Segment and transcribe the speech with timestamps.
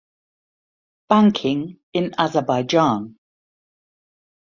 [1.09, 3.19] Banking in Azerbaijan